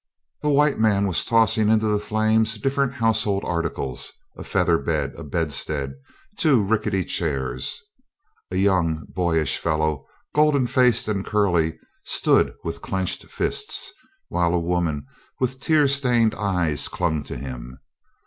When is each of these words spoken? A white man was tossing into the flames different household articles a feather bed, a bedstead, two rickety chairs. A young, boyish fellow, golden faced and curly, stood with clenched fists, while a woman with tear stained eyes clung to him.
A 0.41 0.49
white 0.49 0.79
man 0.79 1.05
was 1.05 1.23
tossing 1.23 1.69
into 1.69 1.85
the 1.85 1.99
flames 1.99 2.55
different 2.57 2.95
household 2.95 3.43
articles 3.45 4.11
a 4.35 4.43
feather 4.43 4.79
bed, 4.79 5.13
a 5.15 5.23
bedstead, 5.23 5.93
two 6.37 6.59
rickety 6.63 7.03
chairs. 7.05 7.79
A 8.49 8.55
young, 8.55 9.05
boyish 9.09 9.59
fellow, 9.59 10.07
golden 10.33 10.65
faced 10.65 11.07
and 11.07 11.23
curly, 11.23 11.77
stood 12.03 12.55
with 12.63 12.81
clenched 12.81 13.25
fists, 13.27 13.93
while 14.27 14.55
a 14.55 14.59
woman 14.59 15.05
with 15.39 15.59
tear 15.59 15.87
stained 15.87 16.33
eyes 16.33 16.87
clung 16.87 17.23
to 17.25 17.37
him. 17.37 17.79